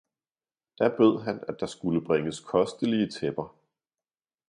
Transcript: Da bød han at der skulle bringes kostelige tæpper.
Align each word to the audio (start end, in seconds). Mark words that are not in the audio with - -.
Da 0.79 0.89
bød 0.97 1.21
han 1.23 1.43
at 1.47 1.59
der 1.59 1.65
skulle 1.65 2.05
bringes 2.05 2.39
kostelige 2.39 3.09
tæpper. 3.09 3.55